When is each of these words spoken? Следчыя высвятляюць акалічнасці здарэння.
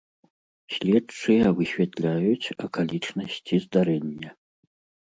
Следчыя 0.75 1.45
высвятляюць 1.59 2.53
акалічнасці 2.67 3.65
здарэння. 3.69 4.29